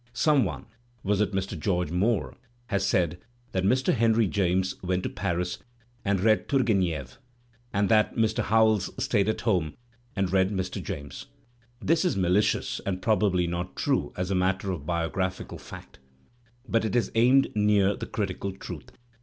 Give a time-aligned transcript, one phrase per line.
[0.25, 0.65] Some one
[1.03, 1.55] (was it Mr.
[1.59, 2.33] George Moore?)
[2.69, 3.19] has said
[3.51, 3.89] that Mr.
[3.89, 5.59] I Henry James went to Paris
[6.03, 7.19] and read Turgenev
[7.71, 8.41] and that] Mr.
[8.45, 9.75] Howells stayed home
[10.15, 10.83] and read Mr.
[10.83, 11.27] James.
[11.79, 15.99] This is malidous and probably not true as a matter of biographical 1^ fact.
[16.67, 18.89] But it is aimed near the critical truth.